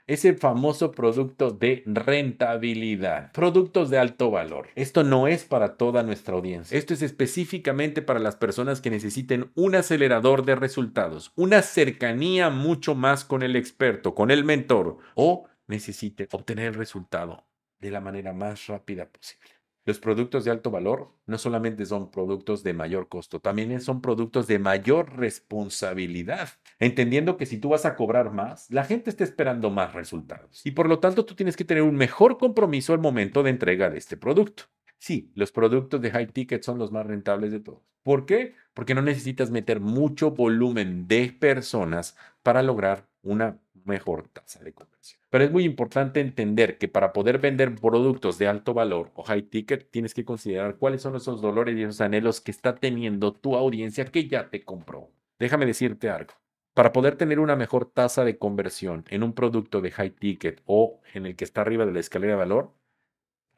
Ese 0.07 0.35
famoso 0.35 0.91
producto 0.91 1.49
de 1.49 1.81
rentabilidad, 1.87 3.31
productos 3.31 3.89
de 3.89 3.97
alto 3.97 4.29
valor. 4.29 4.67
Esto 4.75 5.03
no 5.03 5.27
es 5.27 5.45
para 5.45 5.77
toda 5.77 6.03
nuestra 6.03 6.35
audiencia. 6.35 6.77
Esto 6.77 6.93
es 6.93 7.01
específicamente 7.01 8.03
para 8.03 8.19
las 8.19 8.35
personas 8.35 8.81
que 8.81 8.91
necesiten 8.91 9.51
un 9.55 9.73
acelerador 9.73 10.45
de 10.45 10.53
resultados, 10.55 11.31
una 11.35 11.63
cercanía 11.63 12.51
mucho 12.51 12.93
más 12.93 13.25
con 13.25 13.41
el 13.41 13.55
experto, 13.55 14.13
con 14.13 14.29
el 14.29 14.43
mentor 14.43 14.99
o 15.15 15.45
necesite 15.65 16.27
obtener 16.31 16.67
el 16.67 16.73
resultado 16.75 17.43
de 17.79 17.89
la 17.89 17.99
manera 17.99 18.31
más 18.31 18.67
rápida 18.67 19.07
posible. 19.07 19.54
Los 19.86 20.00
productos 20.00 20.44
de 20.44 20.50
alto 20.51 20.72
valor 20.72 21.12
no 21.27 21.38
solamente 21.38 21.86
son 21.86 22.10
productos 22.10 22.63
de 22.63 22.74
mayor 22.74 23.08
costo, 23.08 23.39
también 23.39 23.80
son 23.82 24.01
productos 24.01 24.48
de 24.48 24.58
mayor 24.58 25.15
responsabilidad, 25.15 26.50
entendiendo 26.80 27.38
que 27.38 27.46
si 27.46 27.60
tú 27.60 27.70
vas 27.70 27.86
a 27.86 27.96
cobrar 27.96 28.32
más, 28.32 28.70
la 28.72 28.84
gente 28.84 29.12
está 29.12 29.24
esperando 29.24 29.70
más 29.70 29.94
resultados 29.94 30.65
y 30.65 30.72
por 30.72 30.89
lo 30.89 30.98
tanto 30.98 31.24
tú 31.24 31.36
tienes 31.36 31.56
que 31.56 31.65
tener 31.65 31.84
un 31.84 31.96
mejor 31.96 32.39
compromiso 32.39 32.94
al 32.94 33.00
momento 33.00 33.44
de 33.44 33.51
entrega 33.51 33.92
de 33.92 34.00
este 34.00 34.18
producto. 34.18 34.63
Sí, 34.98 35.32
los 35.36 35.51
productos 35.51 36.01
de 36.01 36.10
high 36.10 36.32
ticket 36.32 36.63
son 36.63 36.80
los 36.80 36.92
más 36.92 37.06
rentables 37.06 37.51
de 37.51 37.60
todos. 37.60 37.84
¿Por 38.01 38.25
qué? 38.25 38.56
Porque 38.74 38.96
no 38.96 39.04
necesitas 39.04 39.51
meter 39.51 39.80
mucho 39.80 40.32
volumen 40.32 41.08
de 41.08 41.36
personas 41.39 42.18
para 42.42 42.63
lograr 42.63 43.08
una 43.22 43.60
mejor 43.84 44.30
tasa 44.30 44.63
de 44.63 44.74
conversión. 44.74 45.22
Pero 45.36 45.44
es 45.44 45.51
muy 45.51 45.65
importante 45.65 46.22
entender 46.22 46.77
que 46.77 46.88
para 46.88 47.12
poder 47.12 47.39
vender 47.39 47.75
productos 47.75 48.38
de 48.38 48.48
alto 48.48 48.74
valor 48.74 49.12
o 49.15 49.24
high 49.24 49.42
ticket, 49.42 49.92
tienes 49.92 50.13
que 50.13 50.24
considerar 50.24 50.77
cuáles 50.77 51.01
son 51.01 51.13
esos 51.18 51.42
dolores 51.42 51.77
y 51.77 51.84
esos 51.84 52.00
anhelos 52.00 52.39
que 52.39 52.51
está 52.51 52.75
teniendo 52.75 53.34
tu 53.34 53.58
audiencia 53.58 54.06
que 54.06 54.30
ya 54.30 54.50
te 54.50 54.63
compró. 54.63 55.12
Déjame 55.38 55.65
decirte 55.65 56.10
algo. 56.10 56.36
Para 56.74 56.94
poder 56.94 57.18
tener 57.18 57.42
una 57.42 57.58
mejor 57.58 57.92
tasa 57.92 58.24
de 58.24 58.38
conversión 58.38 59.04
en 59.10 59.24
un 59.24 59.34
producto 59.34 59.82
de 59.82 59.92
high 59.92 60.12
ticket 60.12 60.62
o 60.63 61.01
en 61.13 61.25
el 61.25 61.36
que 61.36 61.44
está 61.44 61.60
arriba 61.60 61.86
de 61.86 61.92
la 61.92 62.00
escalera 62.00 62.36
de 62.36 62.39
valor, 62.39 62.74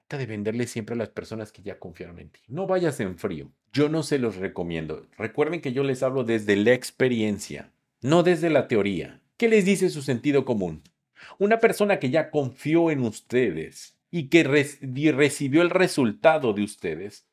trata 0.08 0.18
de 0.18 0.26
venderle 0.26 0.66
siempre 0.66 0.96
a 0.96 0.98
las 0.98 1.10
personas 1.10 1.52
que 1.52 1.62
ya 1.62 1.78
confiaron 1.78 2.18
en 2.18 2.32
ti. 2.32 2.40
No 2.48 2.66
vayas 2.66 3.00
en 3.02 3.20
frío. 3.20 3.52
Yo 3.72 3.88
no 3.88 4.02
se 4.02 4.18
los 4.18 4.38
recomiendo. 4.38 5.06
Recuerden 5.16 5.62
que 5.62 5.74
yo 5.74 5.84
les 5.84 6.02
hablo 6.02 6.24
desde 6.24 6.56
la 6.56 6.74
experiencia, 6.74 7.72
no 8.02 8.24
desde 8.24 8.50
la 8.50 8.68
teoría. 8.68 9.22
¿Qué 9.38 9.48
les 9.48 9.64
dice 9.64 9.92
su 9.92 10.02
sentido 10.02 10.44
común? 10.44 10.82
Una 11.38 11.60
persona 11.60 12.00
que 12.00 12.10
ya 12.10 12.30
confió 12.30 12.92
en 12.92 13.02
ustedes 13.02 13.98
y 14.12 14.30
que 14.30 14.44
recibió 14.44 15.62
el 15.62 15.70
resultado 15.70 16.54
de 16.54 16.64
ustedes, 16.64 17.28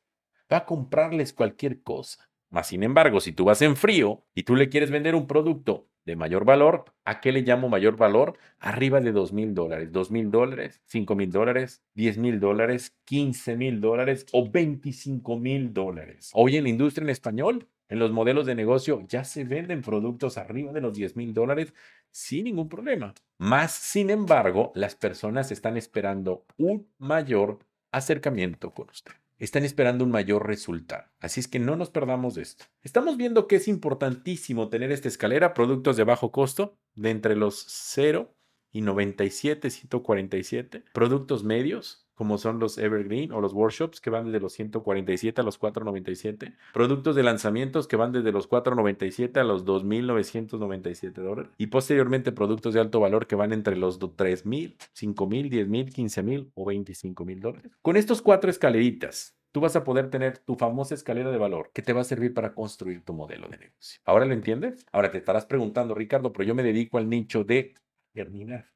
va 0.51 0.57
a 0.57 0.65
comprarles 0.65 1.33
cualquier 1.33 1.81
cosa. 1.81 2.29
Mas, 2.49 2.67
sin 2.67 2.83
embargo, 2.83 3.19
si 3.19 3.31
tú 3.31 3.45
vas 3.45 3.61
en 3.61 3.75
frío 3.75 4.23
y 4.33 4.43
tú 4.43 4.55
le 4.55 4.69
quieres 4.69 4.91
vender 4.91 5.15
un 5.15 5.27
producto 5.27 5.87
de 6.05 6.15
mayor 6.15 6.45
valor, 6.45 6.85
¿a 7.03 7.19
qué 7.19 7.31
le 7.31 7.41
llamo 7.41 7.67
mayor 7.67 7.97
valor? 7.97 8.37
Arriba 8.59 9.01
de 9.01 9.11
dos 9.11 9.33
mil 9.33 9.55
dólares, 9.55 9.91
dos 9.91 10.11
mil 10.11 10.29
dólares, 10.29 10.81
cinco 10.85 11.15
mil 11.15 11.31
dólares, 11.31 11.83
diez 11.95 12.17
mil 12.17 12.39
dólares, 12.39 12.95
quince 13.05 13.57
mil 13.57 13.81
dólares 13.81 14.27
o 14.31 14.49
veinticinco 14.49 15.37
mil 15.37 15.73
dólares. 15.73 16.29
Hoy 16.33 16.57
en 16.57 16.63
la 16.63 16.69
industria 16.69 17.03
en 17.03 17.09
español 17.09 17.67
en 17.87 17.99
los 17.99 18.11
modelos 18.11 18.45
de 18.45 18.55
negocio 18.55 19.05
ya 19.07 19.23
se 19.23 19.43
venden 19.43 19.81
productos 19.81 20.37
arriba 20.37 20.73
de 20.73 20.81
los 20.81 20.93
10 20.93 21.15
mil 21.15 21.33
dólares 21.33 21.73
sin 22.15 22.45
ningún 22.45 22.69
problema. 22.69 23.13
Más, 23.37 23.73
sin 23.73 24.09
embargo, 24.09 24.71
las 24.73 24.95
personas 24.95 25.51
están 25.51 25.75
esperando 25.75 26.45
un 26.57 26.87
mayor 26.97 27.59
acercamiento 27.91 28.73
con 28.73 28.89
usted. 28.89 29.11
Están 29.37 29.65
esperando 29.65 30.05
un 30.05 30.11
mayor 30.11 30.47
resultado. 30.47 31.03
Así 31.19 31.41
es 31.41 31.49
que 31.49 31.59
no 31.59 31.75
nos 31.75 31.89
perdamos 31.89 32.35
de 32.35 32.43
esto. 32.43 32.63
Estamos 32.83 33.17
viendo 33.17 33.47
que 33.47 33.57
es 33.57 33.67
importantísimo 33.67 34.69
tener 34.69 34.93
esta 34.93 35.09
escalera, 35.09 35.53
productos 35.53 35.97
de 35.97 36.05
bajo 36.05 36.31
costo, 36.31 36.77
de 36.95 37.09
entre 37.09 37.35
los 37.35 37.65
0 37.67 38.33
y 38.71 38.79
97, 38.79 39.69
147, 39.69 40.85
productos 40.93 41.43
medios, 41.43 42.04
como 42.15 42.37
son 42.37 42.59
los 42.59 42.77
Evergreen 42.77 43.31
o 43.31 43.41
los 43.41 43.53
Workshops, 43.53 44.01
que 44.01 44.09
van 44.09 44.25
desde 44.25 44.39
los 44.39 44.53
147 44.53 45.41
a 45.41 45.43
los 45.43 45.57
497. 45.57 46.53
Productos 46.73 47.15
de 47.15 47.23
lanzamientos 47.23 47.87
que 47.87 47.95
van 47.95 48.11
desde 48.11 48.31
los 48.31 48.47
497 48.47 49.39
a 49.39 49.43
los 49.43 49.65
2.997 49.65 51.13
dólares. 51.13 51.51
Y 51.57 51.67
posteriormente 51.67 52.31
productos 52.31 52.73
de 52.73 52.79
alto 52.79 52.99
valor 52.99 53.27
que 53.27 53.35
van 53.35 53.53
entre 53.53 53.75
los 53.75 53.99
3.000, 53.99 54.75
5.000, 54.95 55.49
10.000, 55.49 55.93
15.000 55.93 56.51
o 56.55 56.65
25.000 56.65 57.39
dólares. 57.39 57.71
Con 57.81 57.97
estos 57.97 58.21
cuatro 58.21 58.49
escaleritas, 58.49 59.35
tú 59.51 59.61
vas 59.61 59.75
a 59.75 59.83
poder 59.83 60.09
tener 60.09 60.37
tu 60.39 60.55
famosa 60.55 60.95
escalera 60.95 61.31
de 61.31 61.37
valor 61.37 61.71
que 61.73 61.81
te 61.81 61.93
va 61.93 62.01
a 62.01 62.05
servir 62.05 62.33
para 62.33 62.53
construir 62.53 63.03
tu 63.03 63.13
modelo 63.13 63.47
de 63.47 63.57
negocio. 63.57 64.01
¿Ahora 64.05 64.25
lo 64.25 64.33
entiendes? 64.33 64.85
Ahora 64.91 65.11
te 65.11 65.17
estarás 65.17 65.45
preguntando, 65.45 65.95
Ricardo, 65.95 66.33
pero 66.33 66.47
yo 66.47 66.55
me 66.55 66.63
dedico 66.63 66.97
al 66.97 67.09
nicho 67.09 67.43
de 67.43 67.73
terminar. 68.13 68.74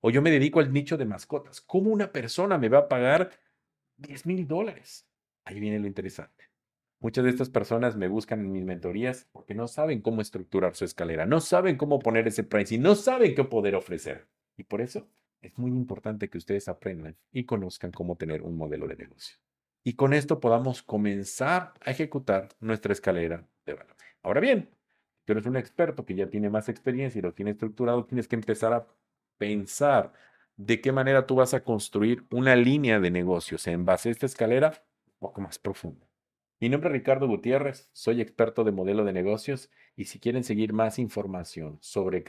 O 0.00 0.10
yo 0.10 0.22
me 0.22 0.30
dedico 0.30 0.60
al 0.60 0.72
nicho 0.72 0.96
de 0.96 1.04
mascotas. 1.04 1.60
¿Cómo 1.60 1.90
una 1.90 2.12
persona 2.12 2.58
me 2.58 2.68
va 2.68 2.78
a 2.78 2.88
pagar 2.88 3.30
10 3.96 4.26
mil 4.26 4.46
dólares? 4.46 5.08
Ahí 5.44 5.60
viene 5.60 5.78
lo 5.78 5.86
interesante. 5.86 6.44
Muchas 7.00 7.24
de 7.24 7.30
estas 7.30 7.48
personas 7.48 7.96
me 7.96 8.08
buscan 8.08 8.40
en 8.40 8.52
mis 8.52 8.64
mentorías 8.64 9.28
porque 9.32 9.54
no 9.54 9.68
saben 9.68 10.00
cómo 10.00 10.20
estructurar 10.20 10.74
su 10.74 10.84
escalera, 10.84 11.26
no 11.26 11.40
saben 11.40 11.76
cómo 11.76 12.00
poner 12.00 12.26
ese 12.26 12.42
pricing, 12.42 12.82
no 12.82 12.96
saben 12.96 13.36
qué 13.36 13.44
poder 13.44 13.76
ofrecer. 13.76 14.26
Y 14.56 14.64
por 14.64 14.80
eso 14.80 15.08
es 15.40 15.56
muy 15.56 15.70
importante 15.70 16.28
que 16.28 16.38
ustedes 16.38 16.68
aprendan 16.68 17.16
y 17.30 17.44
conozcan 17.44 17.92
cómo 17.92 18.16
tener 18.16 18.42
un 18.42 18.56
modelo 18.56 18.88
de 18.88 18.96
negocio. 18.96 19.36
Y 19.84 19.94
con 19.94 20.12
esto 20.12 20.40
podamos 20.40 20.82
comenzar 20.82 21.74
a 21.80 21.90
ejecutar 21.90 22.48
nuestra 22.58 22.92
escalera 22.92 23.48
de 23.64 23.74
valor. 23.74 23.96
Ahora 24.22 24.40
bien, 24.40 24.68
tú 25.24 25.32
eres 25.32 25.46
un 25.46 25.56
experto 25.56 26.04
que 26.04 26.16
ya 26.16 26.28
tiene 26.28 26.50
más 26.50 26.68
experiencia 26.68 27.20
y 27.20 27.22
lo 27.22 27.32
tiene 27.32 27.52
estructurado, 27.52 28.04
tienes 28.06 28.26
que 28.26 28.36
empezar 28.36 28.72
a 28.72 28.88
pensar 29.38 30.12
de 30.56 30.80
qué 30.80 30.92
manera 30.92 31.26
tú 31.26 31.36
vas 31.36 31.54
a 31.54 31.64
construir 31.64 32.26
una 32.30 32.56
línea 32.56 33.00
de 33.00 33.10
negocios 33.10 33.66
en 33.66 33.84
base 33.84 34.08
a 34.08 34.12
esta 34.12 34.26
escalera 34.26 34.84
un 35.06 35.18
poco 35.20 35.40
más 35.40 35.58
profunda. 35.58 36.06
Mi 36.60 36.68
nombre 36.68 36.90
es 36.90 36.94
Ricardo 36.94 37.28
Gutiérrez, 37.28 37.88
soy 37.92 38.20
experto 38.20 38.64
de 38.64 38.72
modelo 38.72 39.04
de 39.04 39.12
negocios 39.12 39.70
y 39.94 40.06
si 40.06 40.18
quieren 40.18 40.42
seguir 40.42 40.72
más 40.72 40.98
información 40.98 41.78
sobre 41.80 42.24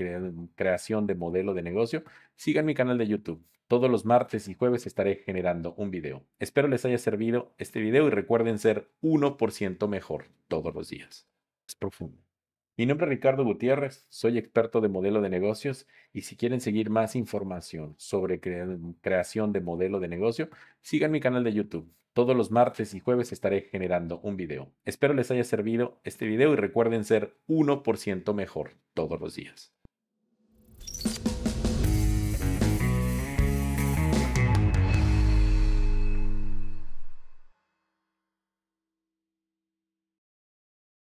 creación 0.55 1.07
de 1.07 1.15
modelo 1.15 1.55
de 1.55 1.63
negocio, 1.63 2.03
sigan 2.35 2.67
mi 2.67 2.75
canal 2.75 2.99
de 2.99 3.07
YouTube. 3.07 3.43
Todos 3.67 3.89
los 3.89 4.05
martes 4.05 4.47
y 4.47 4.53
jueves 4.53 4.85
estaré 4.85 5.23
generando 5.25 5.73
un 5.77 5.89
video. 5.89 6.23
Espero 6.37 6.67
les 6.67 6.85
haya 6.85 6.99
servido 6.99 7.53
este 7.57 7.79
video 7.79 8.05
y 8.05 8.11
recuerden 8.11 8.59
ser 8.59 8.91
1% 9.01 9.87
mejor 9.87 10.25
todos 10.47 10.75
los 10.75 10.89
días. 10.89 11.27
Es 11.67 11.73
profundo. 11.73 12.28
Mi 12.79 12.86
nombre 12.86 13.07
es 13.07 13.09
Ricardo 13.09 13.43
Gutiérrez, 13.43 14.05
soy 14.07 14.38
experto 14.38 14.79
de 14.79 14.88
modelo 14.88 15.19
de 15.19 15.29
negocios 15.29 15.86
y 16.13 16.21
si 16.21 16.38
quieren 16.38 16.62
seguir 16.62 16.89
más 16.89 17.13
información 17.17 17.93
sobre 17.98 18.39
creación 18.39 19.51
de 19.51 19.59
modelo 19.59 20.00
de 20.00 20.07
negocio, 20.07 20.48
sigan 20.79 21.12
mi 21.12 21.19
canal 21.19 21.43
de 21.43 21.51
YouTube. 21.51 21.91
Todos 22.13 22.38
los 22.38 22.51
martes 22.51 22.93
y 22.93 23.01
jueves 23.01 23.33
estaré 23.33 23.63
generando 23.63 24.21
un 24.21 24.38
video. 24.38 24.71
Espero 24.86 25.13
les 25.13 25.29
haya 25.29 25.43
servido 25.43 26.00
este 26.05 26.25
video 26.25 26.53
y 26.53 26.55
recuerden 26.55 27.03
ser 27.03 27.36
1% 27.50 28.33
mejor 28.33 28.77
todos 28.93 29.19
los 29.19 29.36
días. 29.36 29.74